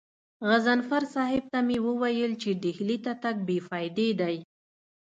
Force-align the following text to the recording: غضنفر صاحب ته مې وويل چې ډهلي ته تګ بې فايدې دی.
غضنفر 0.49 1.03
صاحب 1.15 1.43
ته 1.51 1.59
مې 1.67 1.77
وويل 1.87 2.31
چې 2.41 2.49
ډهلي 2.63 2.97
ته 3.05 3.13
تګ 3.23 3.35
بې 3.47 3.57
فايدې 3.67 4.09
دی. 4.21 4.35